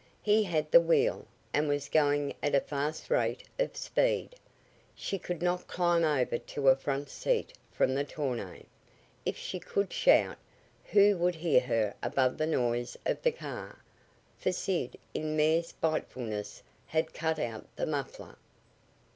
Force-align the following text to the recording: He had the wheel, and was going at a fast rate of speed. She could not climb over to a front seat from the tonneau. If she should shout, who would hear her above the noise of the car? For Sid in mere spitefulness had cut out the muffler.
He 0.23 0.45
had 0.45 0.71
the 0.71 0.81
wheel, 0.81 1.27
and 1.53 1.67
was 1.67 1.87
going 1.87 2.33
at 2.41 2.55
a 2.55 2.59
fast 2.59 3.11
rate 3.11 3.43
of 3.59 3.77
speed. 3.77 4.31
She 4.95 5.19
could 5.19 5.43
not 5.43 5.67
climb 5.67 6.03
over 6.03 6.39
to 6.39 6.69
a 6.69 6.75
front 6.75 7.07
seat 7.07 7.53
from 7.71 7.93
the 7.93 8.03
tonneau. 8.03 8.63
If 9.27 9.37
she 9.37 9.59
should 9.61 9.93
shout, 9.93 10.39
who 10.85 11.17
would 11.17 11.35
hear 11.35 11.59
her 11.61 11.93
above 12.01 12.39
the 12.39 12.47
noise 12.47 12.97
of 13.05 13.21
the 13.21 13.31
car? 13.31 13.77
For 14.39 14.51
Sid 14.51 14.97
in 15.13 15.37
mere 15.37 15.61
spitefulness 15.61 16.63
had 16.87 17.13
cut 17.13 17.37
out 17.37 17.67
the 17.75 17.85
muffler. 17.85 18.37